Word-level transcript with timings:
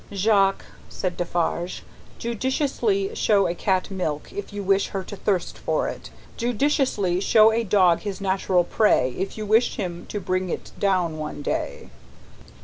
"Jacques," 0.11 0.65
said 0.89 1.15
Defarge; 1.15 1.83
"judiciously 2.17 3.13
show 3.13 3.45
a 3.47 3.53
cat 3.53 3.91
milk, 3.91 4.33
if 4.33 4.51
you 4.51 4.63
wish 4.63 4.87
her 4.87 5.03
to 5.03 5.15
thirst 5.15 5.59
for 5.59 5.87
it. 5.89 6.09
Judiciously 6.37 7.19
show 7.21 7.51
a 7.51 7.63
dog 7.63 7.99
his 7.99 8.19
natural 8.19 8.63
prey, 8.63 9.11
if 9.15 9.37
you 9.37 9.45
wish 9.45 9.75
him 9.75 10.07
to 10.07 10.19
bring 10.19 10.49
it 10.49 10.71
down 10.79 11.19
one 11.19 11.43
day." 11.43 11.91